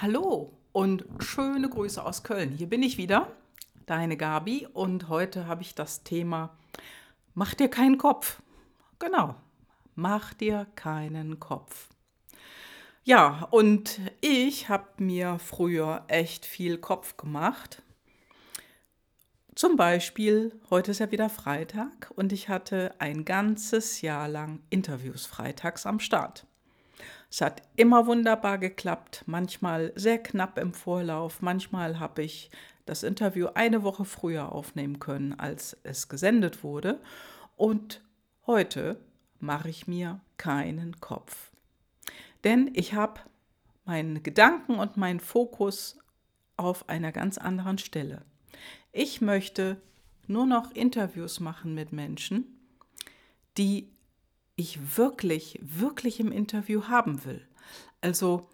Hallo 0.00 0.56
und 0.70 1.04
schöne 1.18 1.68
Grüße 1.68 2.04
aus 2.04 2.22
Köln. 2.22 2.52
Hier 2.52 2.68
bin 2.68 2.84
ich 2.84 2.98
wieder, 2.98 3.32
deine 3.84 4.16
Gabi, 4.16 4.64
und 4.72 5.08
heute 5.08 5.48
habe 5.48 5.62
ich 5.62 5.74
das 5.74 6.04
Thema 6.04 6.56
Mach 7.34 7.54
dir 7.54 7.66
keinen 7.66 7.98
Kopf. 7.98 8.40
Genau, 9.00 9.34
mach 9.96 10.34
dir 10.34 10.68
keinen 10.76 11.40
Kopf. 11.40 11.88
Ja, 13.02 13.48
und 13.50 14.00
ich 14.20 14.68
habe 14.68 14.86
mir 14.98 15.40
früher 15.40 16.04
echt 16.06 16.46
viel 16.46 16.78
Kopf 16.78 17.16
gemacht. 17.16 17.82
Zum 19.56 19.74
Beispiel, 19.74 20.60
heute 20.70 20.92
ist 20.92 21.00
ja 21.00 21.10
wieder 21.10 21.28
Freitag 21.28 22.12
und 22.14 22.32
ich 22.32 22.48
hatte 22.48 22.94
ein 23.00 23.24
ganzes 23.24 24.00
Jahr 24.00 24.28
lang 24.28 24.60
Interviews 24.70 25.26
freitags 25.26 25.86
am 25.86 25.98
Start. 25.98 26.46
Es 27.30 27.40
hat 27.40 27.62
immer 27.76 28.06
wunderbar 28.06 28.58
geklappt, 28.58 29.24
manchmal 29.26 29.92
sehr 29.94 30.18
knapp 30.18 30.58
im 30.58 30.72
Vorlauf, 30.72 31.42
manchmal 31.42 32.00
habe 32.00 32.22
ich 32.22 32.50
das 32.86 33.02
Interview 33.02 33.48
eine 33.54 33.82
Woche 33.82 34.04
früher 34.04 34.52
aufnehmen 34.52 34.98
können, 34.98 35.38
als 35.38 35.76
es 35.82 36.08
gesendet 36.08 36.64
wurde. 36.64 37.00
Und 37.56 38.02
heute 38.46 38.98
mache 39.40 39.68
ich 39.68 39.86
mir 39.86 40.20
keinen 40.38 40.98
Kopf. 41.00 41.52
Denn 42.44 42.70
ich 42.72 42.94
habe 42.94 43.20
meinen 43.84 44.22
Gedanken 44.22 44.76
und 44.76 44.96
meinen 44.96 45.20
Fokus 45.20 45.98
auf 46.56 46.88
einer 46.88 47.12
ganz 47.12 47.36
anderen 47.36 47.78
Stelle. 47.78 48.22
Ich 48.92 49.20
möchte 49.20 49.80
nur 50.26 50.46
noch 50.46 50.72
Interviews 50.72 51.40
machen 51.40 51.74
mit 51.74 51.92
Menschen, 51.92 52.58
die 53.56 53.90
ich 54.58 54.98
wirklich, 54.98 55.58
wirklich 55.62 56.20
im 56.20 56.32
Interview 56.32 56.88
haben 56.88 57.24
will. 57.24 57.46
Also, 58.00 58.46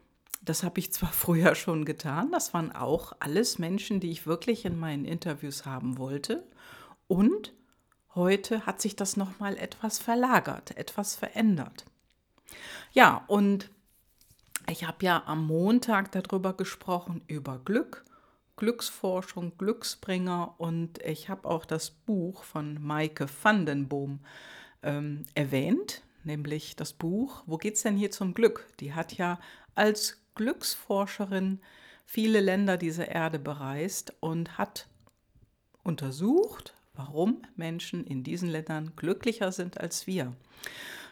das 0.42 0.62
habe 0.62 0.78
ich 0.78 0.92
zwar 0.92 1.08
früher 1.12 1.54
schon 1.54 1.84
getan, 1.84 2.30
das 2.30 2.54
waren 2.54 2.70
auch 2.70 3.14
alles 3.18 3.58
Menschen, 3.58 3.98
die 3.98 4.10
ich 4.10 4.26
wirklich 4.26 4.64
in 4.64 4.78
meinen 4.78 5.06
Interviews 5.06 5.64
haben 5.64 5.98
wollte. 5.98 6.46
Und 7.08 7.52
heute 8.14 8.66
hat 8.66 8.80
sich 8.80 8.94
das 8.94 9.16
nochmal 9.16 9.56
etwas 9.56 9.98
verlagert, 9.98 10.76
etwas 10.76 11.16
verändert. 11.16 11.84
Ja, 12.92 13.24
und 13.26 13.70
ich 14.70 14.86
habe 14.86 15.04
ja 15.04 15.22
am 15.26 15.46
Montag 15.46 16.12
darüber 16.12 16.52
gesprochen, 16.52 17.22
über 17.26 17.58
Glück, 17.58 18.04
Glücksforschung, 18.56 19.56
Glücksbringer 19.58 20.54
und 20.58 21.02
ich 21.02 21.28
habe 21.28 21.48
auch 21.48 21.64
das 21.64 21.90
Buch 21.90 22.44
von 22.44 22.80
Maike 22.80 23.26
Vandenboom 23.42 24.20
ähm, 24.84 25.24
erwähnt, 25.34 26.02
nämlich 26.24 26.76
das 26.76 26.92
Buch 26.92 27.42
Wo 27.46 27.56
geht's 27.58 27.82
denn 27.82 27.96
hier 27.96 28.10
zum 28.10 28.34
Glück? 28.34 28.66
Die 28.80 28.94
hat 28.94 29.14
ja 29.14 29.38
als 29.74 30.22
Glücksforscherin 30.34 31.60
viele 32.04 32.40
Länder 32.40 32.76
dieser 32.76 33.08
Erde 33.08 33.38
bereist 33.38 34.14
und 34.20 34.58
hat 34.58 34.88
untersucht, 35.82 36.74
warum 36.94 37.42
Menschen 37.56 38.04
in 38.04 38.22
diesen 38.22 38.48
Ländern 38.48 38.92
glücklicher 38.96 39.52
sind 39.52 39.80
als 39.80 40.06
wir. 40.06 40.34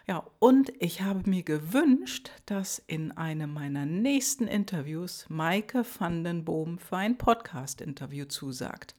Ja, 0.06 0.26
und 0.40 0.72
ich 0.80 1.02
habe 1.02 1.28
mir 1.30 1.44
gewünscht, 1.44 2.30
dass 2.46 2.82
in 2.86 3.12
einem 3.12 3.52
meiner 3.52 3.86
nächsten 3.86 4.48
Interviews 4.48 5.26
Maike 5.28 5.84
Vandenboom 5.98 6.78
für 6.78 6.96
ein 6.96 7.18
Podcast-Interview 7.18 8.24
zusagt. 8.24 8.96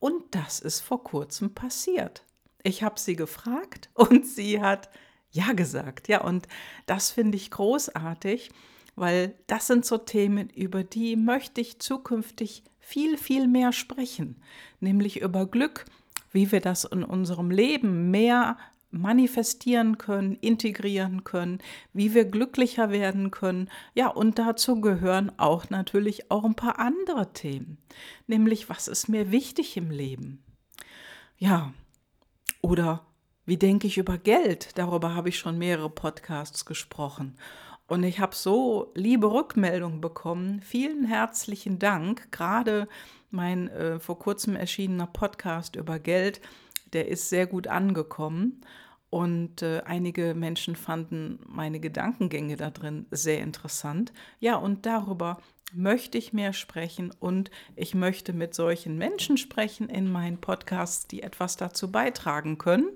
Und 0.00 0.22
das 0.32 0.58
ist 0.58 0.80
vor 0.80 1.04
kurzem 1.04 1.54
passiert. 1.54 2.25
Ich 2.66 2.82
habe 2.82 2.98
sie 2.98 3.14
gefragt 3.14 3.90
und 3.94 4.26
sie 4.26 4.60
hat 4.60 4.90
ja 5.30 5.52
gesagt. 5.52 6.08
Ja, 6.08 6.22
und 6.22 6.48
das 6.86 7.12
finde 7.12 7.36
ich 7.36 7.52
großartig, 7.52 8.50
weil 8.96 9.34
das 9.46 9.68
sind 9.68 9.84
so 9.84 9.98
Themen, 9.98 10.50
über 10.50 10.82
die 10.82 11.14
möchte 11.14 11.60
ich 11.60 11.78
zukünftig 11.78 12.64
viel, 12.80 13.18
viel 13.18 13.46
mehr 13.46 13.72
sprechen, 13.72 14.42
nämlich 14.80 15.20
über 15.20 15.46
Glück, 15.46 15.84
wie 16.32 16.50
wir 16.50 16.60
das 16.60 16.84
in 16.84 17.04
unserem 17.04 17.52
Leben 17.52 18.10
mehr 18.10 18.56
manifestieren 18.90 19.96
können, 19.98 20.34
integrieren 20.34 21.22
können, 21.22 21.58
wie 21.92 22.14
wir 22.14 22.24
glücklicher 22.24 22.90
werden 22.90 23.30
können. 23.30 23.70
Ja, 23.94 24.08
und 24.08 24.40
dazu 24.40 24.80
gehören 24.80 25.30
auch 25.38 25.70
natürlich 25.70 26.32
auch 26.32 26.44
ein 26.44 26.56
paar 26.56 26.80
andere 26.80 27.32
Themen, 27.32 27.78
nämlich 28.26 28.68
was 28.68 28.88
ist 28.88 29.08
mir 29.08 29.30
wichtig 29.30 29.76
im 29.76 29.90
Leben? 29.90 30.42
Ja, 31.38 31.72
oder 32.66 33.06
wie 33.44 33.58
denke 33.58 33.86
ich 33.86 33.96
über 33.96 34.18
Geld? 34.18 34.76
Darüber 34.76 35.14
habe 35.14 35.28
ich 35.28 35.38
schon 35.38 35.56
mehrere 35.56 35.88
Podcasts 35.88 36.64
gesprochen. 36.64 37.38
Und 37.86 38.02
ich 38.02 38.18
habe 38.18 38.34
so 38.34 38.90
liebe 38.96 39.30
Rückmeldungen 39.30 40.00
bekommen. 40.00 40.60
Vielen 40.62 41.04
herzlichen 41.04 41.78
Dank. 41.78 42.32
Gerade 42.32 42.88
mein 43.30 43.68
äh, 43.68 44.00
vor 44.00 44.18
kurzem 44.18 44.56
erschienener 44.56 45.06
Podcast 45.06 45.76
über 45.76 46.00
Geld, 46.00 46.40
der 46.92 47.06
ist 47.06 47.28
sehr 47.28 47.46
gut 47.46 47.68
angekommen. 47.68 48.62
Und 49.10 49.62
äh, 49.62 49.82
einige 49.84 50.34
Menschen 50.34 50.76
fanden 50.76 51.38
meine 51.46 51.80
Gedankengänge 51.80 52.56
da 52.56 52.70
drin 52.70 53.06
sehr 53.10 53.40
interessant. 53.40 54.12
Ja, 54.40 54.56
und 54.56 54.84
darüber 54.84 55.38
möchte 55.72 56.18
ich 56.18 56.32
mehr 56.32 56.52
sprechen 56.52 57.12
und 57.18 57.50
ich 57.74 57.94
möchte 57.94 58.32
mit 58.32 58.54
solchen 58.54 58.98
Menschen 58.98 59.36
sprechen 59.36 59.88
in 59.88 60.10
meinen 60.10 60.40
Podcasts, 60.40 61.06
die 61.06 61.22
etwas 61.22 61.56
dazu 61.56 61.90
beitragen 61.90 62.58
können. 62.58 62.90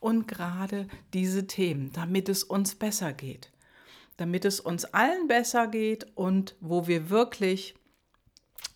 Und 0.00 0.28
gerade 0.28 0.86
diese 1.12 1.46
Themen, 1.46 1.92
damit 1.92 2.28
es 2.28 2.44
uns 2.44 2.74
besser 2.74 3.12
geht, 3.12 3.50
damit 4.16 4.44
es 4.44 4.60
uns 4.60 4.84
allen 4.84 5.26
besser 5.26 5.66
geht 5.66 6.06
und 6.14 6.56
wo 6.60 6.86
wir 6.86 7.10
wirklich 7.10 7.74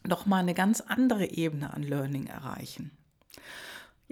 nochmal 0.04 0.40
eine 0.40 0.54
ganz 0.54 0.80
andere 0.80 1.30
Ebene 1.30 1.72
an 1.72 1.82
Learning 1.82 2.26
erreichen. 2.26 2.90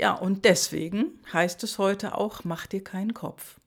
Ja, 0.01 0.15
und 0.15 0.47
deswegen 0.47 1.19
heißt 1.31 1.63
es 1.63 1.77
heute 1.77 2.17
auch, 2.17 2.43
mach 2.45 2.67
dir 2.67 2.83
keinen 2.83 3.13
Kopf. 3.13 3.61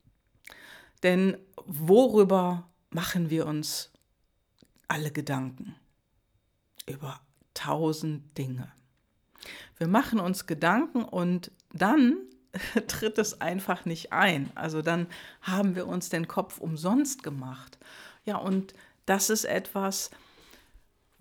Denn 1.03 1.38
worüber 1.57 2.71
machen 2.89 3.29
wir 3.29 3.45
uns 3.45 3.91
alle 4.88 5.11
Gedanken 5.11 5.75
über 6.88 7.21
tausend 7.53 8.35
Dinge. 8.35 8.71
Wir 9.77 9.88
machen 9.88 10.19
uns 10.19 10.47
Gedanken 10.47 11.03
und 11.03 11.51
dann 11.71 12.17
tritt 12.88 13.19
es 13.19 13.39
einfach 13.39 13.85
nicht 13.85 14.11
ein. 14.11 14.50
Also 14.55 14.81
dann 14.81 15.05
haben 15.44 15.75
wir 15.75 15.85
uns 15.85 16.09
den 16.09 16.27
Kopf 16.27 16.57
umsonst 16.57 17.21
gemacht. 17.21 17.77
Ja, 18.25 18.38
und 18.38 18.73
das 19.05 19.29
ist 19.29 19.45
etwas, 19.45 20.09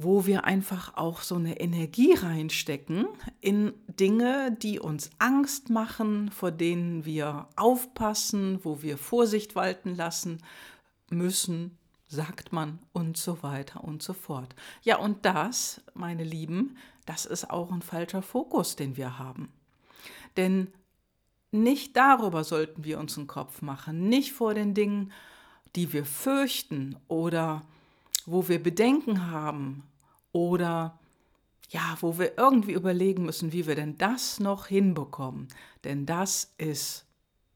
wo 0.02 0.26
wir 0.26 0.44
einfach 0.44 0.96
auch 0.96 1.20
so 1.22 1.36
eine 1.36 1.60
Energie 1.60 2.14
reinstecken 2.14 3.06
in 3.40 3.72
Dinge, 3.88 4.52
die 4.52 4.78
uns 4.80 5.10
Angst 5.18 5.70
machen, 5.70 6.30
vor 6.30 6.50
denen 6.50 7.04
wir 7.04 7.48
aufpassen, 7.56 8.60
wo 8.62 8.82
wir 8.82 8.98
Vorsicht 8.98 9.54
walten 9.54 9.94
lassen 9.94 10.42
müssen, 11.10 11.76
sagt 12.08 12.52
man 12.52 12.78
und 12.92 13.16
so 13.16 13.42
weiter 13.42 13.84
und 13.84 14.02
so 14.02 14.12
fort. 14.12 14.54
Ja, 14.82 14.98
und 14.98 15.24
das, 15.24 15.80
meine 15.94 16.24
Lieben, 16.24 16.76
das 17.06 17.24
ist 17.24 17.50
auch 17.50 17.70
ein 17.72 17.82
falscher 17.82 18.22
Fokus, 18.22 18.76
den 18.76 18.96
wir 18.96 19.18
haben. 19.18 19.50
Denn 20.36 20.68
nicht 21.50 21.96
darüber 21.96 22.44
sollten 22.44 22.84
wir 22.84 22.98
uns 22.98 23.18
einen 23.18 23.26
Kopf 23.26 23.62
machen, 23.62 24.08
nicht 24.08 24.32
vor 24.32 24.54
den 24.54 24.74
Dingen, 24.74 25.12
die 25.76 25.92
wir 25.92 26.04
fürchten 26.04 26.96
oder 27.08 27.62
wo 28.26 28.48
wir 28.48 28.62
Bedenken 28.62 29.30
haben 29.30 29.84
oder 30.32 30.98
ja, 31.70 31.96
wo 32.00 32.18
wir 32.18 32.36
irgendwie 32.36 32.72
überlegen 32.72 33.24
müssen, 33.24 33.52
wie 33.52 33.66
wir 33.66 33.74
denn 33.74 33.96
das 33.96 34.40
noch 34.40 34.66
hinbekommen. 34.66 35.48
Denn 35.84 36.04
das 36.04 36.52
ist 36.58 37.06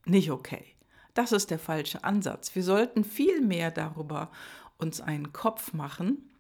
nicht 0.06 0.30
okay. 0.30 0.64
Das 1.12 1.32
ist 1.32 1.50
der 1.50 1.58
falsche 1.58 2.04
Ansatz. 2.04 2.54
Wir 2.54 2.62
sollten 2.62 3.04
viel 3.04 3.40
mehr 3.40 3.70
darüber 3.70 4.30
uns 4.78 5.00
einen 5.00 5.32
Kopf 5.32 5.72
machen, 5.72 6.30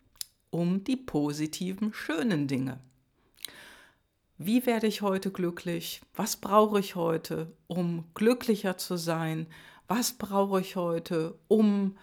um 0.50 0.84
die 0.84 0.96
positiven, 0.96 1.92
schönen 1.92 2.46
Dinge. 2.46 2.80
Wie 4.38 4.66
werde 4.66 4.86
ich 4.86 5.00
heute 5.00 5.30
glücklich? 5.30 6.02
Was 6.14 6.36
brauche 6.36 6.78
ich 6.78 6.94
heute, 6.94 7.52
um 7.66 8.04
glücklicher 8.14 8.76
zu 8.76 8.96
sein? 8.96 9.46
Was 9.88 10.12
brauche 10.12 10.60
ich 10.60 10.76
heute, 10.76 11.38
um 11.48 11.96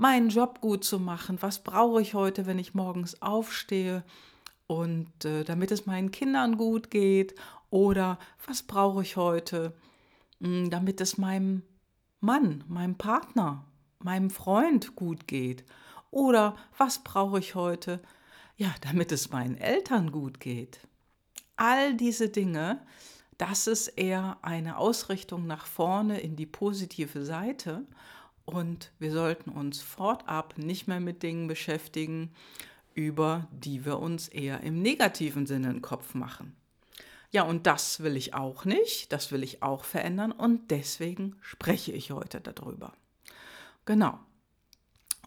meinen 0.00 0.30
Job 0.30 0.62
gut 0.62 0.82
zu 0.82 0.98
machen? 0.98 1.42
Was 1.42 1.58
brauche 1.58 2.00
ich 2.00 2.14
heute, 2.14 2.46
wenn 2.46 2.58
ich 2.58 2.74
morgens 2.74 3.20
aufstehe 3.20 4.02
und 4.66 5.24
äh, 5.26 5.44
damit 5.44 5.70
es 5.70 5.84
meinen 5.84 6.10
Kindern 6.10 6.56
gut 6.56 6.90
geht? 6.90 7.34
Oder 7.68 8.18
was 8.46 8.62
brauche 8.62 9.02
ich 9.02 9.16
heute, 9.16 9.74
mh, 10.38 10.48
hm, 10.48 10.70
damit 10.70 11.02
es 11.02 11.18
meinem 11.18 11.62
Mann, 12.20 12.64
meinem 12.66 12.96
Partner, 12.96 13.64
meinem 13.98 14.30
Freund 14.30 14.96
gut 14.96 15.28
geht? 15.28 15.64
Oder 16.10 16.56
was 16.78 17.00
brauche 17.00 17.38
ich 17.38 17.54
heute, 17.54 18.00
ja, 18.56 18.74
damit 18.80 19.12
es 19.12 19.30
meinen 19.30 19.58
Eltern 19.58 20.12
gut 20.12 20.40
geht? 20.40 20.80
All 21.56 21.94
diese 21.94 22.30
Dinge, 22.30 22.80
das 23.36 23.66
ist 23.66 23.88
eher 23.88 24.38
eine 24.40 24.78
Ausrichtung 24.78 25.46
nach 25.46 25.66
vorne 25.66 26.20
in 26.20 26.36
die 26.36 26.46
positive 26.46 27.22
Seite. 27.22 27.84
Und 28.44 28.92
wir 28.98 29.12
sollten 29.12 29.50
uns 29.50 29.80
fortab 29.80 30.58
nicht 30.58 30.88
mehr 30.88 31.00
mit 31.00 31.22
Dingen 31.22 31.46
beschäftigen, 31.46 32.32
über 32.94 33.48
die 33.52 33.84
wir 33.84 33.98
uns 33.98 34.28
eher 34.28 34.60
im 34.60 34.82
negativen 34.82 35.46
Sinne 35.46 35.68
einen 35.68 35.82
Kopf 35.82 36.14
machen. 36.14 36.56
Ja, 37.30 37.44
und 37.44 37.66
das 37.66 38.00
will 38.00 38.16
ich 38.16 38.34
auch 38.34 38.64
nicht, 38.64 39.12
das 39.12 39.30
will 39.30 39.44
ich 39.44 39.62
auch 39.62 39.84
verändern 39.84 40.32
und 40.32 40.70
deswegen 40.70 41.36
spreche 41.40 41.92
ich 41.92 42.10
heute 42.10 42.40
darüber. 42.40 42.92
Genau. 43.84 44.18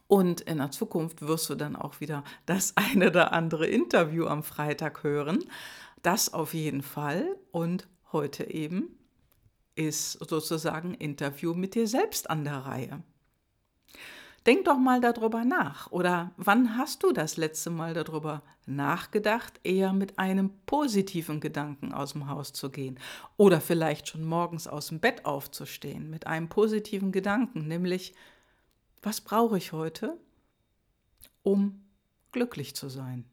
Und 0.08 0.42
in 0.42 0.58
der 0.58 0.72
Zukunft 0.72 1.22
wirst 1.22 1.50
du 1.50 1.56
dann 1.56 1.76
auch 1.76 2.02
wieder 2.02 2.24
das 2.46 2.76
eine 2.78 3.08
oder 3.08 3.32
andere 3.32 3.68
Interview 3.68 4.28
am 4.28 4.44
Freitag 4.44 5.04
hören. 5.04 5.44
Das 6.02 6.34
auf 6.34 6.54
jeden 6.54 6.82
Fall. 6.82 7.38
Und 7.52 7.88
heute 8.12 8.52
eben 8.52 8.98
ist 9.76 10.14
sozusagen 10.14 10.94
Interview 10.94 11.54
mit 11.54 11.76
dir 11.76 11.88
selbst 11.88 12.30
an 12.30 12.44
der 12.44 12.58
Reihe. 12.58 13.04
Denk 14.46 14.66
doch 14.66 14.78
mal 14.78 15.00
darüber 15.00 15.46
nach. 15.46 15.90
Oder 15.92 16.32
wann 16.36 16.78
hast 16.78 17.04
du 17.04 17.14
das 17.14 17.38
letzte 17.38 17.70
Mal 17.70 17.94
darüber 17.94 18.44
nachgedacht, 18.66 19.60
eher 19.64 19.94
mit 19.94 20.20
einem 20.20 20.52
positiven 20.66 21.40
Gedanken 21.40 21.94
aus 21.94 22.12
dem 22.12 22.30
Haus 22.30 22.52
zu 22.52 22.70
gehen? 22.70 23.00
Oder 23.38 23.62
vielleicht 23.62 24.10
schon 24.10 24.26
morgens 24.26 24.68
aus 24.68 24.88
dem 24.88 25.00
Bett 25.00 25.26
aufzustehen 25.26 26.10
mit 26.10 26.28
einem 26.28 26.50
positiven 26.50 27.14
Gedanken, 27.14 27.68
nämlich, 27.68 28.14
was 29.02 29.22
brauche 29.22 29.58
ich 29.58 29.72
heute, 29.72 30.18
um 31.42 31.82
glücklich 32.34 32.76
zu 32.76 32.90
sein? 32.90 33.26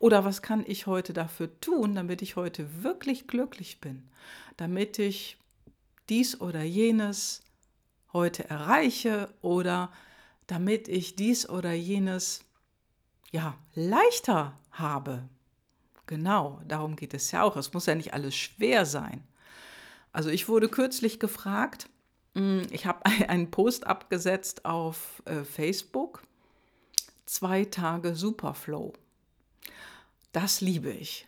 Oder 0.00 0.24
was 0.24 0.42
kann 0.42 0.64
ich 0.66 0.88
heute 0.88 1.12
dafür 1.12 1.60
tun, 1.60 1.94
damit 1.94 2.22
ich 2.22 2.34
heute 2.34 2.82
wirklich 2.82 3.28
glücklich 3.28 3.80
bin? 3.80 4.08
Damit 4.56 4.98
ich 4.98 5.39
dies 6.10 6.40
oder 6.40 6.62
jenes 6.62 7.42
heute 8.12 8.48
erreiche 8.50 9.32
oder 9.40 9.92
damit 10.46 10.88
ich 10.88 11.14
dies 11.14 11.48
oder 11.48 11.72
jenes 11.72 12.44
ja 13.30 13.56
leichter 13.74 14.58
habe. 14.72 15.28
Genau, 16.06 16.60
darum 16.66 16.96
geht 16.96 17.14
es 17.14 17.30
ja 17.30 17.44
auch. 17.44 17.56
Es 17.56 17.72
muss 17.72 17.86
ja 17.86 17.94
nicht 17.94 18.12
alles 18.12 18.34
schwer 18.34 18.84
sein. 18.84 19.22
Also 20.12 20.28
ich 20.28 20.48
wurde 20.48 20.68
kürzlich 20.68 21.20
gefragt, 21.20 21.88
hm, 22.34 22.66
ich 22.70 22.86
habe 22.86 23.06
einen 23.28 23.52
Post 23.52 23.86
abgesetzt 23.86 24.64
auf 24.64 25.22
äh, 25.26 25.44
Facebook, 25.44 26.22
zwei 27.26 27.64
Tage 27.64 28.16
Superflow. 28.16 28.92
Das 30.32 30.60
liebe 30.60 30.90
ich. 30.90 31.26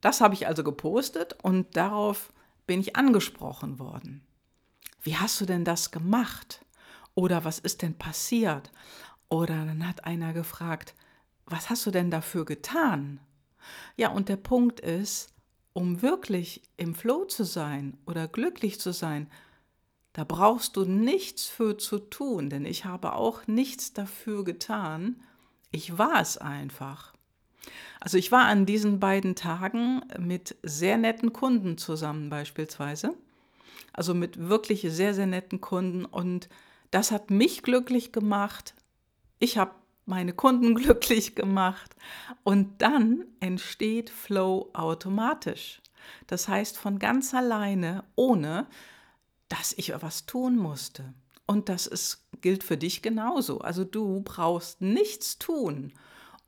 Das 0.00 0.20
habe 0.20 0.34
ich 0.34 0.46
also 0.46 0.62
gepostet 0.62 1.36
und 1.42 1.76
darauf 1.76 2.32
bin 2.70 2.78
ich 2.78 2.94
angesprochen 2.94 3.80
worden. 3.80 4.24
Wie 5.02 5.16
hast 5.16 5.40
du 5.40 5.44
denn 5.44 5.64
das 5.64 5.90
gemacht? 5.90 6.64
Oder 7.16 7.44
was 7.44 7.58
ist 7.58 7.82
denn 7.82 7.98
passiert? 7.98 8.70
Oder 9.28 9.64
dann 9.64 9.88
hat 9.88 10.04
einer 10.04 10.32
gefragt, 10.32 10.94
was 11.46 11.68
hast 11.68 11.84
du 11.84 11.90
denn 11.90 12.12
dafür 12.12 12.44
getan? 12.44 13.18
Ja, 13.96 14.10
und 14.10 14.28
der 14.28 14.36
Punkt 14.36 14.78
ist, 14.78 15.34
um 15.72 16.00
wirklich 16.00 16.62
im 16.76 16.94
Flow 16.94 17.24
zu 17.24 17.42
sein 17.42 17.98
oder 18.06 18.28
glücklich 18.28 18.78
zu 18.78 18.92
sein, 18.92 19.28
da 20.12 20.22
brauchst 20.22 20.76
du 20.76 20.84
nichts 20.84 21.46
für 21.46 21.76
zu 21.76 21.98
tun, 21.98 22.50
denn 22.50 22.64
ich 22.64 22.84
habe 22.84 23.14
auch 23.14 23.48
nichts 23.48 23.94
dafür 23.94 24.44
getan. 24.44 25.20
Ich 25.72 25.98
war 25.98 26.20
es 26.20 26.38
einfach. 26.38 27.14
Also 28.00 28.16
ich 28.16 28.32
war 28.32 28.44
an 28.44 28.66
diesen 28.66 29.00
beiden 29.00 29.34
Tagen 29.34 30.02
mit 30.18 30.56
sehr 30.62 30.96
netten 30.96 31.32
Kunden 31.32 31.78
zusammen 31.78 32.30
beispielsweise. 32.30 33.14
Also 33.92 34.14
mit 34.14 34.48
wirklich 34.48 34.86
sehr, 34.88 35.14
sehr 35.14 35.26
netten 35.26 35.60
Kunden 35.60 36.04
und 36.04 36.48
das 36.90 37.10
hat 37.10 37.30
mich 37.30 37.62
glücklich 37.62 38.12
gemacht. 38.12 38.74
Ich 39.38 39.58
habe 39.58 39.72
meine 40.06 40.32
Kunden 40.32 40.74
glücklich 40.76 41.34
gemacht. 41.34 41.96
Und 42.44 42.82
dann 42.82 43.24
entsteht 43.40 44.10
Flow 44.10 44.70
automatisch. 44.74 45.80
Das 46.26 46.48
heißt 46.48 46.78
von 46.78 46.98
ganz 46.98 47.34
alleine, 47.34 48.04
ohne 48.16 48.66
dass 49.48 49.72
ich 49.76 49.90
etwas 49.90 50.26
tun 50.26 50.56
musste. 50.56 51.14
Und 51.46 51.68
das 51.68 51.86
ist, 51.86 52.26
gilt 52.40 52.62
für 52.62 52.76
dich 52.76 53.02
genauso. 53.02 53.60
Also 53.60 53.84
du 53.84 54.20
brauchst 54.22 54.80
nichts 54.80 55.38
tun, 55.38 55.92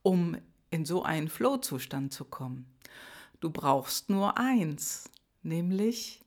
um 0.02 0.36
in 0.72 0.84
so 0.84 1.04
einen 1.04 1.28
Flow-Zustand 1.28 2.12
zu 2.12 2.24
kommen. 2.24 2.66
Du 3.40 3.50
brauchst 3.50 4.10
nur 4.10 4.38
eins, 4.38 5.04
nämlich 5.42 6.22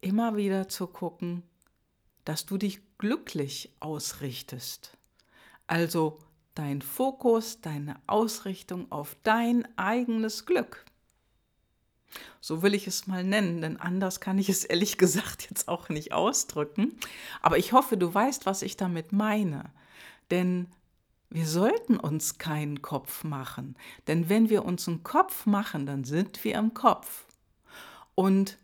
immer 0.00 0.36
wieder 0.36 0.68
zu 0.68 0.86
gucken, 0.86 1.42
dass 2.24 2.46
du 2.46 2.56
dich 2.58 2.80
glücklich 2.98 3.72
ausrichtest. 3.78 4.96
Also 5.66 6.18
dein 6.54 6.80
Fokus, 6.80 7.60
deine 7.60 7.96
Ausrichtung 8.06 8.90
auf 8.90 9.16
dein 9.22 9.66
eigenes 9.76 10.46
Glück. 10.46 10.84
So 12.40 12.62
will 12.62 12.74
ich 12.74 12.86
es 12.86 13.06
mal 13.06 13.24
nennen, 13.24 13.60
denn 13.60 13.76
anders 13.76 14.20
kann 14.20 14.38
ich 14.38 14.48
es 14.48 14.64
ehrlich 14.64 14.96
gesagt 14.98 15.48
jetzt 15.50 15.68
auch 15.68 15.90
nicht 15.90 16.12
ausdrücken. 16.12 16.98
Aber 17.42 17.58
ich 17.58 17.72
hoffe, 17.72 17.96
du 17.98 18.12
weißt, 18.12 18.46
was 18.46 18.62
ich 18.62 18.76
damit 18.76 19.12
meine. 19.12 19.70
Denn 20.30 20.68
wir 21.30 21.46
sollten 21.46 21.96
uns 21.96 22.38
keinen 22.38 22.82
Kopf 22.82 23.24
machen. 23.24 23.76
Denn 24.06 24.28
wenn 24.28 24.48
wir 24.48 24.64
uns 24.64 24.88
einen 24.88 25.02
Kopf 25.02 25.46
machen, 25.46 25.86
dann 25.86 26.04
sind 26.04 26.44
wir 26.44 26.54
im 26.56 26.74
Kopf. 26.74 27.26
Und 28.14 28.58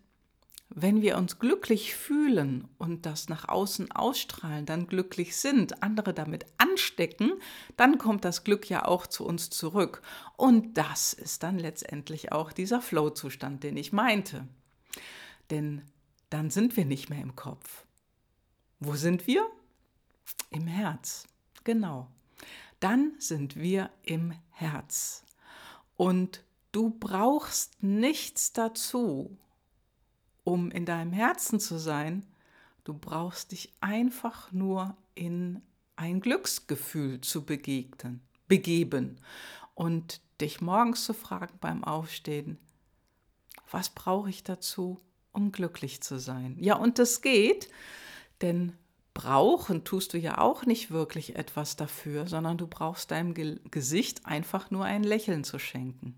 wenn 0.75 1.03
wir 1.03 1.17
uns 1.17 1.37
glücklich 1.37 1.93
fühlen 1.93 2.67
und 2.79 3.05
das 3.05 3.29
nach 3.29 3.47
außen 3.47 3.91
ausstrahlen, 3.91 4.65
dann 4.65 4.87
glücklich 4.87 5.35
sind, 5.35 5.83
andere 5.83 6.13
damit 6.15 6.47
anstecken, 6.57 7.33
dann 7.77 7.99
kommt 7.99 8.25
das 8.25 8.43
Glück 8.43 8.69
ja 8.69 8.85
auch 8.85 9.05
zu 9.05 9.25
uns 9.25 9.51
zurück. 9.51 10.01
Und 10.35 10.77
das 10.77 11.13
ist 11.13 11.43
dann 11.43 11.59
letztendlich 11.59 12.31
auch 12.31 12.51
dieser 12.51 12.81
Flow-Zustand, 12.81 13.63
den 13.63 13.77
ich 13.77 13.93
meinte. 13.93 14.47
Denn 15.51 15.83
dann 16.31 16.49
sind 16.49 16.75
wir 16.75 16.85
nicht 16.85 17.09
mehr 17.11 17.21
im 17.21 17.35
Kopf. 17.35 17.85
Wo 18.79 18.95
sind 18.95 19.27
wir? 19.27 19.45
Im 20.49 20.65
Herz. 20.65 21.27
Genau. 21.63 22.07
Dann 22.83 23.13
sind 23.17 23.55
wir 23.55 23.91
im 24.01 24.33
Herz. 24.49 25.23
Und 25.95 26.43
du 26.73 26.89
brauchst 26.89 27.81
nichts 27.81 28.51
dazu, 28.51 29.37
um 30.43 30.69
in 30.69 30.85
deinem 30.85 31.13
Herzen 31.13 31.61
zu 31.61 31.79
sein, 31.79 32.25
du 32.83 32.93
brauchst 32.93 33.53
dich 33.53 33.71
einfach 33.79 34.51
nur 34.51 34.97
in 35.15 35.61
ein 35.95 36.19
Glücksgefühl 36.19 37.21
zu 37.21 37.45
begegnen, 37.45 38.19
begeben 38.49 39.15
und 39.75 40.19
dich 40.41 40.59
morgens 40.59 41.05
zu 41.05 41.13
fragen 41.13 41.57
beim 41.61 41.85
Aufstehen, 41.85 42.57
was 43.71 43.91
brauche 43.91 44.29
ich 44.29 44.43
dazu, 44.43 44.99
um 45.31 45.53
glücklich 45.53 46.01
zu 46.01 46.19
sein? 46.19 46.57
Ja, 46.59 46.75
und 46.75 46.99
das 46.99 47.21
geht, 47.21 47.69
denn 48.41 48.73
brauchen 49.13 49.83
tust 49.83 50.13
du 50.13 50.17
ja 50.17 50.39
auch 50.39 50.65
nicht 50.65 50.91
wirklich 50.91 51.35
etwas 51.35 51.75
dafür, 51.75 52.27
sondern 52.27 52.57
du 52.57 52.67
brauchst 52.67 53.11
deinem 53.11 53.33
Gesicht 53.69 54.25
einfach 54.25 54.71
nur 54.71 54.85
ein 54.85 55.03
Lächeln 55.03 55.43
zu 55.43 55.59
schenken 55.59 56.17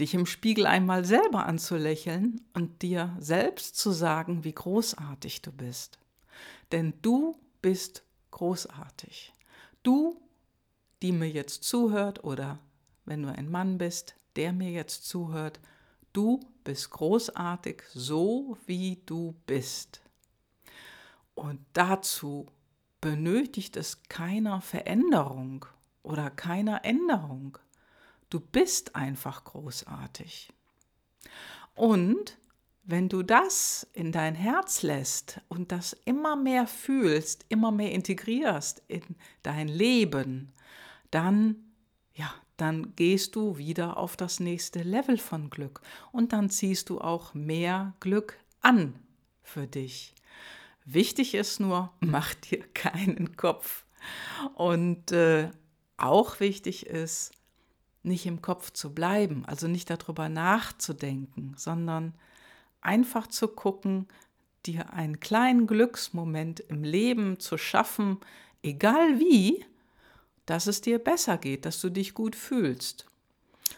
dich 0.00 0.14
im 0.14 0.26
Spiegel 0.26 0.66
einmal 0.66 1.04
selber 1.04 1.46
anzulächeln 1.46 2.40
und 2.52 2.82
dir 2.82 3.16
selbst 3.18 3.76
zu 3.76 3.92
sagen, 3.92 4.44
wie 4.44 4.52
großartig 4.52 5.42
du 5.42 5.52
bist. 5.52 5.98
Denn 6.72 6.94
du 7.02 7.36
bist 7.62 8.02
großartig. 8.30 9.32
Du, 9.82 10.20
die 11.02 11.12
mir 11.12 11.28
jetzt 11.30 11.64
zuhört 11.64 12.24
oder 12.24 12.58
wenn 13.04 13.22
du 13.22 13.32
ein 13.32 13.50
Mann 13.50 13.78
bist, 13.78 14.16
der 14.34 14.52
mir 14.52 14.70
jetzt 14.70 15.06
zuhört, 15.06 15.60
du 16.12 16.40
bist 16.64 16.90
großartig, 16.90 17.82
so 17.94 18.58
wie 18.66 19.00
du 19.06 19.34
bist. 19.46 20.02
Und 21.36 21.60
dazu 21.74 22.46
benötigt 23.00 23.76
es 23.76 24.02
keiner 24.08 24.60
Veränderung 24.60 25.64
oder 26.02 26.30
keiner 26.30 26.84
Änderung. 26.84 27.58
Du 28.30 28.40
bist 28.40 28.96
einfach 28.96 29.44
großartig. 29.44 30.52
Und 31.76 32.38
wenn 32.82 33.08
du 33.08 33.22
das 33.22 33.86
in 33.92 34.10
dein 34.10 34.34
Herz 34.34 34.82
lässt 34.82 35.40
und 35.48 35.70
das 35.70 35.92
immer 36.04 36.34
mehr 36.34 36.66
fühlst, 36.66 37.44
immer 37.48 37.70
mehr 37.70 37.92
integrierst 37.92 38.82
in 38.88 39.02
dein 39.44 39.68
Leben, 39.68 40.52
dann 41.10 41.66
ja, 42.14 42.32
dann 42.56 42.96
gehst 42.96 43.36
du 43.36 43.58
wieder 43.58 43.98
auf 43.98 44.16
das 44.16 44.40
nächste 44.40 44.82
Level 44.82 45.18
von 45.18 45.50
Glück 45.50 45.82
und 46.12 46.32
dann 46.32 46.48
ziehst 46.48 46.88
du 46.88 47.00
auch 47.00 47.34
mehr 47.34 47.94
Glück 48.00 48.38
an 48.62 48.98
für 49.42 49.66
dich. 49.66 50.14
Wichtig 50.86 51.34
ist 51.34 51.60
nur, 51.60 51.92
mach 52.00 52.32
dir 52.34 52.62
keinen 52.72 53.36
Kopf. 53.36 53.84
Und 54.54 55.12
äh, 55.12 55.50
auch 55.96 56.40
wichtig 56.40 56.86
ist, 56.86 57.32
nicht 58.02 58.24
im 58.24 58.40
Kopf 58.40 58.70
zu 58.70 58.94
bleiben, 58.94 59.44
also 59.46 59.66
nicht 59.66 59.90
darüber 59.90 60.28
nachzudenken, 60.28 61.54
sondern 61.56 62.14
einfach 62.80 63.26
zu 63.26 63.48
gucken, 63.48 64.06
dir 64.64 64.92
einen 64.92 65.18
kleinen 65.18 65.66
Glücksmoment 65.66 66.60
im 66.60 66.84
Leben 66.84 67.40
zu 67.40 67.58
schaffen, 67.58 68.18
egal 68.62 69.18
wie, 69.18 69.64
dass 70.44 70.68
es 70.68 70.80
dir 70.80 71.00
besser 71.00 71.36
geht, 71.36 71.64
dass 71.64 71.80
du 71.80 71.90
dich 71.90 72.14
gut 72.14 72.36
fühlst. 72.36 73.06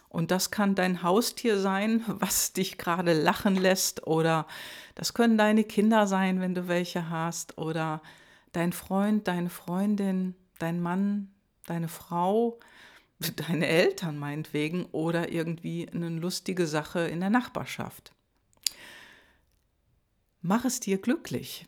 Und 0.09 0.31
das 0.31 0.51
kann 0.51 0.75
dein 0.75 1.03
Haustier 1.03 1.59
sein, 1.59 2.03
was 2.07 2.53
dich 2.53 2.79
gerade 2.79 3.13
lachen 3.13 3.57
lässt, 3.57 4.07
oder 4.07 4.47
das 4.95 5.15
können 5.15 5.39
deine 5.39 5.65
Kinder 5.65 6.07
sein, 6.07 6.41
wenn 6.41 6.55
du 6.55 6.69
welche 6.69 7.11
hast, 7.11 7.59
oder 7.59 8.03
dein 8.53 8.73
Freund, 8.73 9.29
deine 9.29 9.51
Freundin, 9.51 10.35
dein 10.59 10.81
Mann, 10.81 11.31
deine 11.67 11.89
Frau, 11.89 12.59
deine 13.49 13.67
Eltern 13.67 14.19
meinetwegen, 14.19 14.87
oder 14.87 15.31
irgendwie 15.31 15.89
eine 15.89 16.09
lustige 16.09 16.67
Sache 16.67 17.01
in 17.01 17.21
der 17.21 17.31
Nachbarschaft. 17.31 18.13
Mach 20.41 20.65
es 20.65 20.81
dir 20.81 20.99
glücklich 20.99 21.67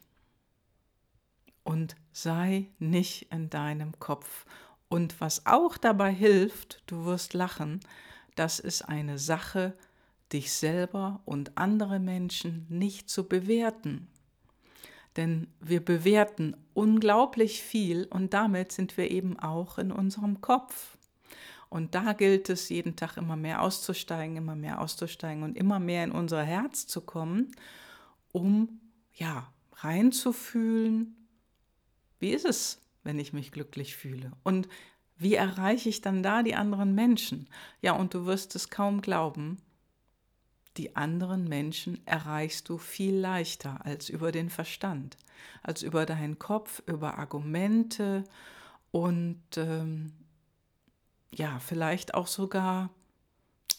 und 1.65 1.97
sei 2.13 2.69
nicht 2.79 3.31
in 3.33 3.51
deinem 3.51 3.99
Kopf. 3.99 4.47
Und 4.89 5.21
was 5.21 5.47
auch 5.47 5.77
dabei 5.77 6.13
hilft, 6.13 6.83
du 6.87 7.05
wirst 7.05 7.35
lachen, 7.35 7.81
das 8.41 8.59
ist 8.59 8.89
eine 8.89 9.19
Sache, 9.19 9.75
dich 10.33 10.55
selber 10.55 11.21
und 11.27 11.59
andere 11.59 11.99
Menschen 11.99 12.65
nicht 12.71 13.11
zu 13.11 13.29
bewerten. 13.29 14.09
Denn 15.17 15.49
wir 15.61 15.85
bewerten 15.85 16.57
unglaublich 16.73 17.63
viel 17.63 18.07
und 18.07 18.33
damit 18.33 18.73
sind 18.73 18.97
wir 18.97 19.11
eben 19.11 19.39
auch 19.39 19.77
in 19.77 19.93
unserem 19.93 20.41
Kopf. 20.41 20.97
Und 21.69 21.95
da 21.95 22.15
gilt 22.15 22.49
es, 22.49 22.71
jeden 22.71 22.97
Tag 22.97 23.19
immer 23.19 23.37
mehr 23.37 23.61
auszusteigen, 23.61 24.39
immer 24.39 24.57
mehr 24.57 24.81
auszusteigen 24.81 25.43
und 25.43 25.55
immer 25.55 25.79
mehr 25.79 26.05
in 26.05 26.11
unser 26.11 26.43
Herz 26.43 26.87
zu 26.87 27.03
kommen, 27.03 27.55
um 28.33 28.81
ja 29.13 29.53
reinzufühlen, 29.75 31.29
wie 32.21 32.31
ist 32.31 32.47
es, 32.47 32.81
wenn 33.05 33.19
ich 33.19 33.35
mich 33.35 33.53
glücklich 33.53 33.97
fühle? 33.97 34.33
Und 34.45 34.67
wie 35.21 35.35
erreiche 35.35 35.91
ich 35.91 36.01
dann 36.01 36.23
da 36.23 36.43
die 36.43 36.55
anderen 36.55 36.95
Menschen? 36.95 37.47
Ja, 37.83 37.93
und 37.93 38.15
du 38.15 38.25
wirst 38.25 38.57
es 38.57 38.71
kaum 38.71 39.03
glauben, 39.03 39.59
die 40.79 40.97
anderen 40.97 41.47
Menschen 41.47 42.05
erreichst 42.07 42.71
du 42.71 42.79
viel 42.79 43.15
leichter 43.15 43.85
als 43.85 44.09
über 44.09 44.33
den 44.33 44.49
Verstand, 44.49 45.19
als 45.63 45.83
über 45.83 46.07
deinen 46.07 46.39
Kopf, 46.39 46.83
über 46.87 47.19
Argumente 47.19 48.25
und 48.93 49.43
ähm, 49.57 50.13
ja, 51.35 51.59
vielleicht 51.59 52.15
auch 52.15 52.27
sogar, 52.27 52.89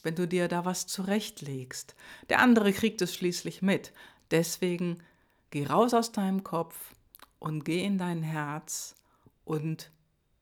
wenn 0.03 0.13
du 0.13 0.27
dir 0.27 0.47
da 0.47 0.63
was 0.63 0.85
zurechtlegst. 0.85 1.95
Der 2.29 2.39
andere 2.39 2.71
kriegt 2.71 3.01
es 3.01 3.15
schließlich 3.15 3.63
mit. 3.63 3.93
Deswegen 4.29 5.01
geh 5.49 5.65
raus 5.65 5.95
aus 5.95 6.11
deinem 6.11 6.43
Kopf 6.43 6.93
und 7.39 7.65
geh 7.65 7.83
in 7.83 7.97
dein 7.97 8.21
Herz 8.21 8.95
und 9.43 9.91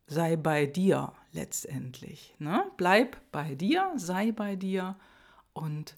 sei 0.10 0.36
bei 0.36 0.66
dir 0.66 1.14
letztendlich. 1.32 2.34
Ne? 2.40 2.66
Bleib 2.78 3.18
bei 3.32 3.54
dir, 3.56 3.92
sei 3.96 4.32
bei 4.32 4.56
dir 4.56 4.96
und 5.54 5.96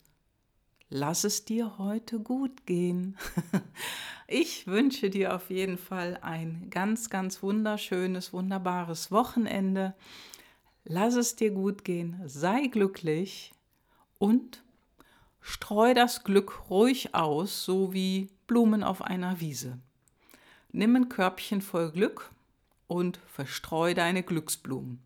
lass 0.89 1.23
es 1.23 1.45
dir 1.45 1.77
heute 1.77 2.19
gut 2.19 2.65
gehen. 2.65 3.17
ich 4.27 4.67
wünsche 4.67 5.09
dir 5.09 5.33
auf 5.33 5.49
jeden 5.49 5.77
Fall 5.77 6.19
ein 6.21 6.67
ganz, 6.69 7.09
ganz 7.09 7.41
wunderschönes, 7.41 8.33
wunderbares 8.33 9.11
Wochenende. 9.11 9.95
Lass 10.83 11.15
es 11.15 11.37
dir 11.37 11.51
gut 11.51 11.85
gehen, 11.85 12.21
sei 12.25 12.67
glücklich 12.67 13.53
und 14.19 14.61
streu 15.39 15.93
das 15.93 16.25
Glück 16.25 16.69
ruhig 16.69 17.15
aus, 17.15 17.63
so 17.63 17.93
wie 17.93 18.27
Blumen 18.45 18.83
auf 18.83 19.01
einer 19.01 19.39
Wiese. 19.39 19.79
Nimm 20.73 20.95
ein 20.97 21.09
Körbchen 21.09 21.61
voll 21.61 21.91
Glück 21.91 22.31
und 22.91 23.21
verstreu 23.25 23.93
deine 23.93 24.21
Glücksblumen. 24.21 25.01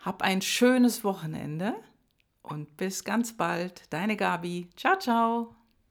Hab 0.00 0.20
ein 0.20 0.42
schönes 0.42 1.02
Wochenende 1.02 1.74
und 2.42 2.76
bis 2.76 3.04
ganz 3.04 3.38
bald. 3.38 3.90
Deine 3.90 4.16
Gabi. 4.16 4.68
Ciao, 4.76 4.98
ciao. 4.98 5.57